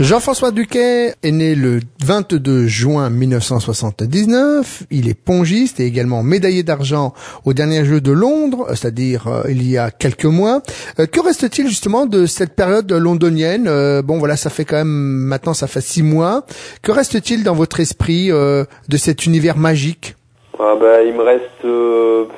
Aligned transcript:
Jean-François 0.00 0.52
Duquet 0.52 1.14
est 1.22 1.30
né 1.30 1.54
le 1.54 1.80
22 2.02 2.66
juin 2.66 3.10
1979. 3.10 4.84
Il 4.90 5.06
est 5.06 5.14
pongiste 5.14 5.80
et 5.80 5.84
également 5.84 6.22
médaillé 6.22 6.62
d'argent 6.62 7.12
au 7.44 7.52
dernier 7.52 7.84
jeu 7.84 8.00
de 8.00 8.10
Londres, 8.10 8.66
c'est-à-dire 8.70 9.26
euh, 9.28 9.42
il 9.50 9.68
y 9.68 9.76
a 9.76 9.90
quelques 9.90 10.24
mois. 10.24 10.62
Euh, 10.98 11.04
que 11.04 11.20
reste-t-il 11.20 11.68
justement 11.68 12.06
de 12.06 12.24
cette 12.24 12.56
période 12.56 12.90
londonienne? 12.90 13.66
Euh, 13.68 14.00
Bon 14.00 14.18
voilà, 14.18 14.36
ça 14.36 14.48
fait 14.48 14.64
quand 14.64 14.78
même 14.78 14.88
maintenant 14.88 15.52
ça 15.52 15.66
fait 15.66 15.82
six 15.82 16.02
mois. 16.02 16.44
Que 16.80 16.90
reste-t-il 16.90 17.44
dans 17.44 17.54
votre 17.54 17.78
esprit 17.78 18.28
de 18.28 18.96
cet 18.96 19.26
univers 19.26 19.58
magique? 19.58 20.16
Ah 20.58 20.74
ben, 20.80 21.06
il 21.06 21.14
me 21.14 21.22
reste 21.22 22.30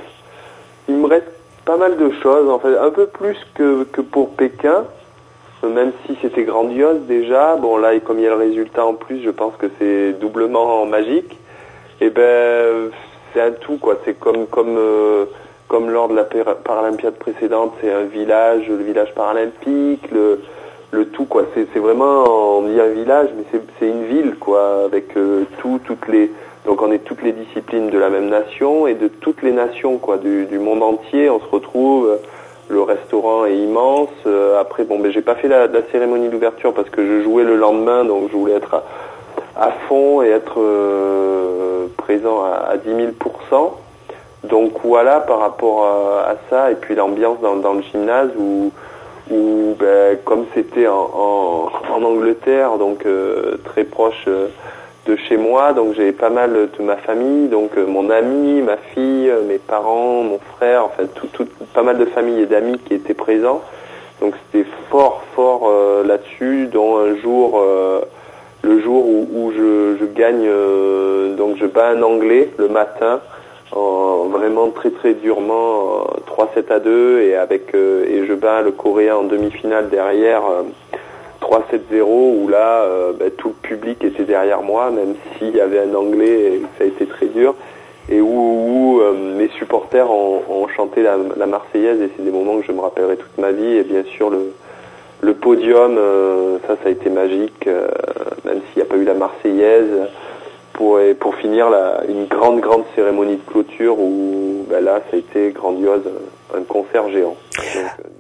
il 0.89 0.97
me 0.97 1.07
reste 1.07 1.29
pas 1.65 1.77
mal 1.77 1.97
de 1.97 2.11
choses 2.21 2.51
en 2.51 2.59
fait, 2.59 2.77
un 2.77 2.91
peu 2.91 3.07
plus 3.07 3.37
que, 3.55 3.85
que 3.85 4.01
pour 4.01 4.35
Pékin 4.35 4.85
même 5.71 5.93
si 6.07 6.17
c'était 6.23 6.45
grandiose 6.45 7.01
déjà, 7.07 7.57
bon 7.57 7.77
là, 7.77 7.99
comme 8.01 8.19
il 8.19 8.25
y 8.25 8.27
a 8.27 8.31
le 8.31 8.37
résultat 8.37 8.85
en 8.85 8.95
plus, 8.95 9.23
je 9.23 9.31
pense 9.31 9.55
que 9.57 9.67
c'est 9.79 10.13
doublement 10.13 10.85
magique. 10.87 11.39
Et 12.01 12.11
ben, 12.11 12.91
c'est 13.33 13.41
un 13.41 13.53
tout 13.53 13.77
quoi. 13.77 13.97
C'est 14.05 14.19
comme 14.19 14.47
comme 14.47 14.77
euh, 14.77 15.27
comme 15.69 15.91
lors 15.91 16.09
de 16.09 16.15
la 16.15 16.25
Paralympiade 16.25 17.15
précédente, 17.15 17.73
c'est 17.81 17.93
un 17.93 18.05
village, 18.05 18.69
le 18.69 18.77
village 18.77 19.15
paralympique, 19.15 20.11
le 20.11 20.41
le 20.91 21.09
tout 21.09 21.25
quoi. 21.25 21.45
C'est 21.55 21.79
vraiment 21.79 22.59
on 22.59 22.63
dit 22.63 22.81
un 22.81 22.89
village, 22.89 23.29
mais 23.37 23.45
c'est 23.79 23.89
une 23.89 24.05
ville 24.05 24.37
quoi, 24.39 24.85
avec 24.85 25.17
euh, 25.17 25.45
tout 25.59 25.81
toutes 25.85 26.09
les 26.09 26.31
donc 26.67 26.81
on 26.83 26.91
est 26.93 27.05
toutes 27.05 27.23
les 27.23 27.33
disciplines 27.33 27.91
de 27.91 27.99
la 27.99 28.09
même 28.09 28.29
nation 28.29 28.87
et 28.87 28.95
de 28.95 29.09
toutes 29.09 29.43
les 29.43 29.53
nations 29.53 29.99
quoi 29.99 30.19
du 30.19 30.59
monde 30.59 30.83
entier. 30.83 31.29
On 31.31 31.41
se 31.41 31.47
retrouve 31.51 32.19
le 32.69 32.83
restaurant 32.83 33.45
est 33.45 33.57
immense. 33.57 34.09
Euh, 34.27 34.61
après, 34.61 34.85
bon, 34.85 35.01
j'ai 35.11 35.23
pas 35.23 35.35
fait 35.35 35.49
la, 35.49 35.69
cérémonie 35.93 36.29
d'ouverture 36.29 36.73
parce 36.73 36.89
que 36.91 37.05
je 37.05 37.23
jouais 37.23 37.45
le 37.45 37.57
lendemain, 37.57 38.05
donc 38.05 38.31
je 38.31 38.37
voulais 38.37 38.55
être 38.55 38.83
à, 39.57 39.71
fond 39.89 40.23
et 40.23 40.29
être 40.29 40.59
euh, 40.59 41.87
présent 41.97 42.43
à, 42.43 42.77
10 42.77 42.91
000% 42.91 43.73
Donc 44.45 44.73
voilà 44.85 45.21
par 45.21 45.41
rapport 45.41 45.85
à, 45.87 46.35
ça 46.51 46.71
et 46.71 46.75
puis 46.75 46.95
l'ambiance 46.95 47.39
dans, 47.41 47.75
le 47.75 47.83
gymnase 47.83 48.31
où, 48.39 48.73
où 49.31 49.77
ben, 49.79 50.19
comme 50.25 50.47
c'était 50.55 50.89
en, 50.89 51.71
Angleterre, 52.03 52.77
donc 52.77 53.07
euh, 53.07 53.57
très 53.65 53.85
proche 53.85 54.27
de 55.07 55.17
chez 55.17 55.37
moi, 55.37 55.73
donc 55.73 55.95
j'ai 55.95 56.13
pas 56.13 56.31
mal 56.31 56.53
de 56.53 56.83
ma 56.83 56.97
famille, 56.97 57.49
donc 57.49 57.77
euh, 57.77 57.87
mon 57.87 58.11
ami, 58.11 58.63
ma 58.63 58.77
fille, 58.77 59.29
euh, 59.29 59.43
mes 59.47 59.59
parents, 59.59 60.23
mon 60.23 60.39
frère, 60.57 60.87
enfin 60.87 61.05
tout, 61.15 61.27
tout, 61.33 61.47
pas 61.75 61.83
mal 61.83 61.99
de 61.99 62.07
familles 62.07 62.43
et 62.43 62.47
d'amis 62.47 62.79
qui 62.79 62.95
étaient 62.95 63.15
présents. 63.15 63.63
Donc 64.21 64.35
c'était 64.47 64.67
fort, 64.91 65.23
fort 65.35 65.69
euh, 65.69 66.05
là-dessus, 66.05 66.69
dont 66.73 66.99
un 66.99 67.17
jour, 67.17 67.63
le 68.63 68.81
jour 68.81 69.07
où, 69.07 69.53
je, 69.55 70.05
gagne, 70.07 70.49
donc 71.37 71.57
je 71.59 71.67
bats 71.67 71.89
un 71.89 72.03
Anglais 72.03 72.51
le 72.57 72.69
matin, 72.69 73.21
vraiment 73.73 74.71
très 74.71 74.91
très 74.91 75.13
durement, 75.15 76.07
3-7 76.27 76.73
à 76.73 76.79
2, 76.79 77.21
et 77.21 77.37
avec 77.37 77.75
et 77.75 78.25
je 78.27 78.33
bats 78.33 78.63
le 78.63 78.71
Coréen 78.71 79.17
en 79.17 79.25
demi-finale 79.25 79.91
derrière. 79.91 80.43
3-7-0 81.45 82.03
où 82.03 82.49
là, 82.49 82.83
euh, 82.83 83.13
bah, 83.13 83.27
tout 83.37 83.49
le 83.49 83.69
public 83.69 84.03
était 84.03 84.25
derrière 84.25 84.63
moi, 84.63 84.91
même 84.91 85.15
s'il 85.37 85.55
y 85.55 85.61
avait 85.61 85.81
un 85.81 85.95
anglais 85.95 86.55
et 86.55 86.63
ça 86.79 86.85
a 86.85 86.87
été 86.87 87.07
très 87.07 87.27
dur. 87.27 87.55
Et 88.09 88.21
où, 88.21 89.01
euh, 89.01 89.13
mes 89.37 89.49
supporters 89.59 90.11
ont, 90.11 90.69
chanté 90.75 91.03
la, 91.03 91.47
Marseillaise 91.47 92.01
et 92.01 92.11
c'est 92.17 92.25
des 92.25 92.31
moments 92.31 92.59
que 92.59 92.67
je 92.67 92.73
me 92.73 92.81
rappellerai 92.81 93.17
toute 93.17 93.39
ma 93.39 93.53
vie. 93.53 93.77
Et 93.77 93.85
bien 93.85 94.03
sûr, 94.05 94.29
le, 94.31 94.53
le 95.21 95.35
podium, 95.35 95.97
euh, 95.99 96.59
ça, 96.67 96.77
ça 96.83 96.89
a 96.89 96.91
été 96.91 97.11
magique, 97.11 97.67
même 98.45 98.61
s'il 98.73 98.77
n'y 98.77 98.83
a 98.83 98.87
pas 98.87 98.97
eu 98.97 99.05
la 99.05 99.15
Marseillaise. 99.15 100.09
Pour, 100.73 100.99
pour 101.21 101.37
finir 101.37 101.71
la, 101.71 102.03
une 102.09 102.27
grande, 102.27 102.59
grande 102.59 102.83
cérémonie 102.97 103.37
de 103.37 103.49
clôture 103.49 103.97
où 103.97 104.67
bah, 104.69 104.81
là, 104.81 105.03
ça 105.09 105.17
a 105.17 105.21
été 105.21 105.53
grandiose, 105.53 106.03
un 106.53 106.63
concert 106.63 107.09
géant. 107.11 107.37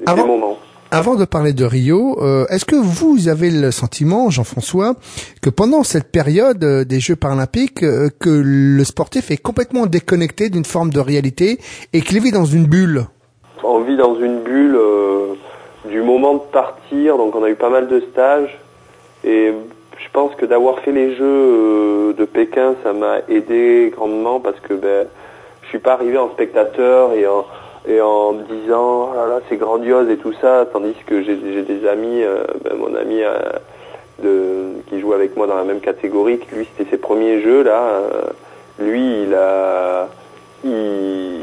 Donc, 0.07 0.17
des 0.17 0.23
moments. 0.23 0.57
Avant 0.97 1.17
de 1.17 1.25
parler 1.25 1.53
de 1.53 1.65
Rio, 1.65 2.23
euh, 2.23 2.47
est-ce 2.51 2.65
que 2.65 2.77
vous 2.77 3.27
avez 3.27 3.51
le 3.51 3.73
sentiment, 3.73 4.31
Jean-François, 4.31 4.95
que 5.43 5.51
pendant 5.51 5.83
cette 5.83 6.13
période 6.13 6.63
euh, 6.63 6.85
des 6.85 7.01
Jeux 7.01 7.17
paralympiques, 7.17 7.83
euh, 7.83 8.11
que 8.21 8.31
le 8.31 8.85
sportif 8.85 9.33
est 9.33 9.37
complètement 9.37 9.87
déconnecté 9.87 10.51
d'une 10.51 10.65
forme 10.65 10.91
de 10.91 11.01
réalité 11.01 11.59
et 11.93 12.01
qu'il 12.01 12.21
vit 12.21 12.31
dans 12.31 12.45
une 12.45 12.67
bulle? 12.67 13.07
On 13.65 13.81
vit 13.81 13.97
dans 13.97 14.15
une 14.21 14.39
bulle 14.43 14.79
du 15.87 16.01
moment 16.01 16.35
de 16.35 16.53
partir, 16.53 17.17
donc 17.17 17.35
on 17.35 17.43
a 17.43 17.51
eu 17.51 17.57
pas 17.57 17.71
mal 17.71 17.89
de 17.89 17.99
stages 18.13 18.57
et 19.25 19.53
je 19.99 20.11
pense 20.13 20.33
que 20.37 20.47
d'avoir 20.47 20.79
fait 20.79 20.93
les 20.93 21.17
Jeux 21.17 22.15
de 22.17 22.25
Pékin, 22.25 22.77
ça 22.85 22.93
m'a 22.93 23.17
aidé 23.29 23.93
grandement 23.97 24.39
parce 24.39 24.61
que 24.61 24.75
ben, 24.75 25.09
je 25.63 25.69
suis 25.71 25.81
pas 25.81 25.95
arrivé 25.95 26.19
en 26.19 26.31
spectateur 26.31 27.15
et 27.15 27.27
en 27.27 27.45
et 27.87 28.01
en 28.01 28.33
me 28.33 28.43
disant 28.45 29.11
oh 29.11 29.15
là 29.15 29.27
là 29.27 29.41
c'est 29.49 29.57
grandiose 29.57 30.09
et 30.11 30.17
tout 30.17 30.33
ça 30.41 30.67
tandis 30.73 30.95
que 31.07 31.23
j'ai 31.23 31.37
des 31.37 31.87
amis 31.87 32.23
euh, 32.23 32.45
ben, 32.63 32.77
mon 32.77 32.95
ami 32.95 33.23
euh, 33.23 33.39
de, 34.23 34.81
qui 34.89 35.01
joue 35.01 35.13
avec 35.13 35.37
moi 35.37 35.47
dans 35.47 35.57
la 35.57 35.65
même 35.65 35.81
catégorie 35.81 36.39
que 36.39 36.55
lui 36.55 36.67
c'était 36.77 36.91
ses 36.91 36.97
premiers 36.97 37.43
jeux 37.43 37.63
là 37.63 37.83
euh, 37.83 38.23
lui 38.79 39.25
il 39.25 39.35
a 39.35 40.09
il, 40.65 41.43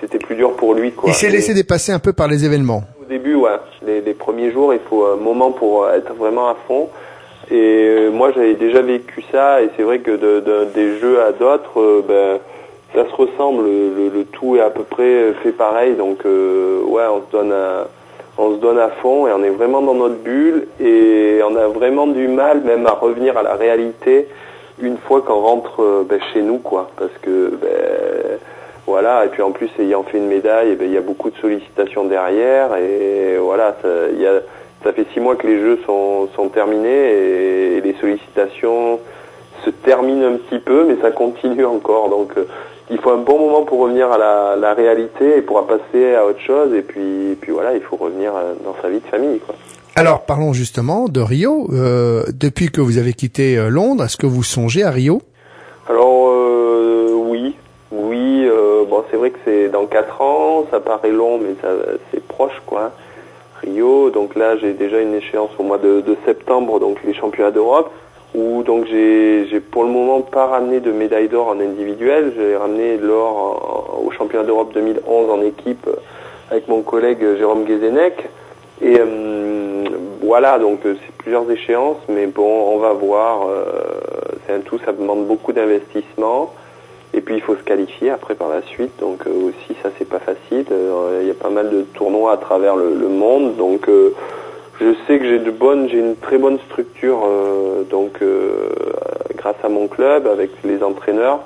c'était 0.00 0.18
plus 0.18 0.34
dur 0.34 0.56
pour 0.56 0.74
lui 0.74 0.92
quoi. 0.92 1.10
il 1.10 1.14
s'est 1.14 1.30
laissé 1.30 1.54
dépasser 1.54 1.92
un 1.92 2.00
peu 2.00 2.12
par 2.12 2.26
les 2.26 2.44
événements. 2.44 2.82
Au 3.00 3.04
début 3.04 3.36
ouais 3.36 3.50
les, 3.86 4.00
les, 4.00 4.14
premiers 4.14 4.50
jours 4.50 4.74
il 4.74 4.80
faut 4.80 5.04
un 5.04 5.16
moment 5.16 5.52
pour 5.52 5.88
être 5.88 6.12
vraiment 6.14 6.48
à 6.48 6.56
fond. 6.66 6.88
Et 7.50 8.08
moi 8.12 8.32
j'avais 8.34 8.54
déjà 8.54 8.82
vécu 8.82 9.22
ça 9.30 9.62
et 9.62 9.70
c'est 9.76 9.84
vrai 9.84 10.00
que 10.00 10.10
de, 10.10 10.40
de, 10.40 10.66
des 10.74 10.98
jeux 10.98 11.22
à 11.22 11.32
d'autres 11.32 12.02
ben 12.06 12.40
ça 12.94 13.04
se 13.08 13.14
ressemble, 13.14 13.64
le, 13.64 14.24
tout 14.32 14.56
est 14.56 14.60
à 14.60 14.70
peu 14.70 14.82
près 14.82 15.32
fait 15.42 15.52
pareil, 15.52 15.94
donc 15.94 16.24
euh, 16.24 16.82
ouais, 16.84 17.04
on 17.10 17.20
se 17.20 17.30
donne 17.30 17.52
à, 17.52 17.86
on 18.38 18.54
se 18.54 18.60
donne 18.60 18.78
à 18.78 18.88
fond 18.88 19.26
et 19.26 19.32
on 19.32 19.42
est 19.42 19.50
vraiment 19.50 19.82
dans 19.82 19.94
notre 19.94 20.16
bulle 20.16 20.68
et 20.80 21.40
on 21.44 21.54
a 21.56 21.66
vraiment 21.68 22.06
du 22.06 22.28
mal 22.28 22.62
même 22.62 22.86
à 22.86 22.92
revenir 22.92 23.36
à 23.36 23.42
la 23.42 23.54
réalité 23.54 24.28
une 24.80 24.96
fois 24.96 25.22
qu'on 25.22 25.40
rentre 25.40 25.82
euh, 25.82 26.06
ben, 26.08 26.20
chez 26.32 26.40
nous, 26.40 26.58
quoi, 26.58 26.90
parce 26.96 27.12
que 27.20 27.50
ben, 27.60 28.38
voilà, 28.86 29.24
et 29.24 29.28
puis 29.28 29.42
en 29.42 29.50
plus 29.50 29.68
ayant 29.80 30.02
fait 30.04 30.18
une 30.18 30.28
médaille, 30.28 30.76
ben, 30.76 30.86
il 30.86 30.94
y 30.94 30.96
a 30.96 31.02
beaucoup 31.02 31.30
de 31.30 31.36
sollicitations 31.36 32.04
derrière 32.04 32.76
et 32.76 33.36
voilà, 33.38 33.76
ça, 33.82 34.92
fait 34.92 35.06
six 35.12 35.20
mois 35.20 35.36
que 35.36 35.46
les 35.46 35.58
jeux 35.58 35.78
sont, 35.84 36.48
terminés 36.54 37.76
et, 37.76 37.80
les 37.80 37.94
sollicitations 38.00 38.98
se 39.64 39.70
terminent 39.70 40.26
un 40.26 40.36
petit 40.36 40.58
peu, 40.58 40.84
mais 40.84 40.96
ça 41.02 41.10
continue 41.10 41.64
encore, 41.64 42.10
euh, 42.36 42.44
il 42.90 42.98
faut 42.98 43.10
un 43.10 43.18
bon 43.18 43.38
moment 43.38 43.62
pour 43.64 43.80
revenir 43.80 44.10
à 44.10 44.56
la, 44.56 44.74
réalité 44.74 45.38
et 45.38 45.42
pour 45.42 45.66
passer 45.66 46.14
à 46.14 46.24
autre 46.24 46.40
chose. 46.40 46.72
Et 46.74 46.82
puis, 46.82 47.36
puis 47.40 47.52
voilà, 47.52 47.74
il 47.74 47.80
faut 47.80 47.96
revenir 47.96 48.32
euh, 48.34 48.54
dans 48.64 48.74
sa 48.80 48.88
vie 48.88 49.00
de 49.00 49.06
famille. 49.06 49.40
Quoi. 49.40 49.54
Alors 49.94 50.22
parlons 50.22 50.52
justement 50.52 51.08
de 51.08 51.20
Rio. 51.20 51.68
Euh, 51.72 52.24
depuis 52.32 52.70
que 52.70 52.80
vous 52.80 52.98
avez 52.98 53.12
quitté 53.12 53.56
euh, 53.56 53.68
Londres, 53.68 54.04
est-ce 54.04 54.16
que 54.16 54.26
vous 54.26 54.42
songez 54.42 54.82
à 54.84 54.90
Rio? 54.90 55.20
Alors 55.88 56.32
oui, 57.30 57.56
oui. 57.92 58.48
bon, 58.88 59.02
c'est 59.10 59.16
vrai 59.16 59.30
que 59.30 59.38
c'est 59.44 59.68
dans 59.68 59.86
quatre 59.86 60.20
ans. 60.20 60.66
Ça 60.70 60.80
paraît 60.80 61.10
long, 61.10 61.38
mais 61.38 61.54
c'est 62.12 62.22
proche, 62.26 62.60
quoi. 62.66 62.92
Rio. 63.62 64.10
Donc 64.10 64.34
là, 64.34 64.56
j'ai 64.58 64.74
déjà 64.74 65.00
une 65.00 65.14
échéance 65.14 65.50
au 65.58 65.62
mois 65.62 65.78
de, 65.78 66.02
de 66.02 66.16
septembre, 66.26 66.78
donc 66.78 66.98
les 67.04 67.14
championnats 67.14 67.50
d'Europe 67.50 67.90
où 68.38 68.62
donc 68.62 68.86
j'ai 68.86 69.60
pour 69.70 69.82
le 69.84 69.90
moment 69.90 70.20
pas 70.20 70.46
ramené 70.46 70.80
de 70.80 70.92
médaille 70.92 71.28
d'or 71.28 71.48
en 71.48 71.60
individuel, 71.60 72.32
j'ai 72.36 72.56
ramené 72.56 72.96
l'or 72.96 74.00
au 74.04 74.10
championnat 74.12 74.44
d'Europe 74.44 74.72
2011 74.74 75.30
en 75.30 75.42
équipe 75.42 75.86
euh, 75.88 75.96
avec 76.50 76.68
mon 76.68 76.82
collègue 76.82 77.36
Jérôme 77.36 77.64
Guézenec. 77.64 78.28
Et 78.80 78.96
euh, 79.00 79.84
voilà, 80.22 80.58
donc 80.58 80.86
euh, 80.86 80.94
c'est 81.04 81.12
plusieurs 81.16 81.50
échéances, 81.50 81.98
mais 82.08 82.26
bon, 82.26 82.74
on 82.74 82.78
va 82.78 82.92
voir. 82.92 83.46
c'est 84.46 84.54
un 84.54 84.60
tout, 84.60 84.78
ça 84.84 84.92
demande 84.92 85.26
beaucoup 85.26 85.52
d'investissement. 85.52 86.54
Et 87.14 87.20
puis 87.22 87.34
il 87.34 87.40
faut 87.40 87.56
se 87.56 87.62
qualifier 87.62 88.10
après 88.10 88.34
par 88.34 88.50
la 88.50 88.60
suite, 88.62 88.92
donc 89.00 89.24
aussi 89.26 89.74
ça 89.82 89.88
c'est 89.98 90.08
pas 90.08 90.20
facile. 90.20 90.66
Il 91.22 91.26
y 91.26 91.30
a 91.30 91.34
pas 91.34 91.48
mal 91.48 91.70
de 91.70 91.82
tournois 91.82 92.32
à 92.32 92.36
travers 92.36 92.76
le, 92.76 92.94
le 92.94 93.08
monde, 93.08 93.56
donc 93.56 93.88
je 94.80 94.94
sais 95.06 95.18
que 95.18 95.24
j'ai 95.24 95.38
de 95.38 95.50
bonnes, 95.50 95.88
j'ai 95.88 95.98
une 95.98 96.16
très 96.16 96.38
bonne 96.38 96.58
structure, 96.60 97.22
euh, 97.26 97.82
donc 97.84 98.22
euh, 98.22 98.68
grâce 99.34 99.56
à 99.62 99.68
mon 99.68 99.88
club, 99.88 100.26
avec 100.26 100.50
les 100.64 100.82
entraîneurs. 100.82 101.40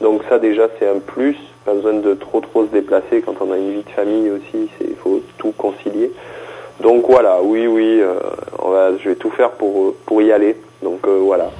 Donc 0.00 0.22
ça 0.28 0.38
déjà 0.38 0.68
c'est 0.78 0.88
un 0.88 0.98
plus, 0.98 1.36
pas 1.64 1.72
besoin 1.72 1.94
de 1.94 2.14
trop 2.14 2.40
trop 2.40 2.66
se 2.66 2.70
déplacer 2.70 3.22
quand 3.22 3.36
on 3.40 3.52
a 3.52 3.56
une 3.56 3.70
vie 3.70 3.84
de 3.84 3.90
famille 3.90 4.30
aussi, 4.30 4.68
il 4.80 4.96
faut 4.96 5.22
tout 5.38 5.52
concilier. 5.52 6.12
Donc 6.80 7.04
voilà, 7.08 7.40
oui 7.42 7.66
oui, 7.66 8.00
euh, 8.00 8.14
on 8.60 8.70
va, 8.70 8.96
je 8.98 9.08
vais 9.08 9.14
tout 9.14 9.30
faire 9.30 9.52
pour 9.52 9.94
pour 10.04 10.20
y 10.20 10.32
aller. 10.32 10.56
Donc 10.82 11.06
voilà. 11.06 11.50